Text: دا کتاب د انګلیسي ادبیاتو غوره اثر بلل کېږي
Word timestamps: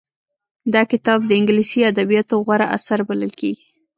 دا 0.73 0.81
کتاب 0.91 1.19
د 1.25 1.31
انګلیسي 1.39 1.79
ادبیاتو 1.91 2.35
غوره 2.45 2.67
اثر 2.77 2.99
بلل 3.07 3.31
کېږي 3.39 3.65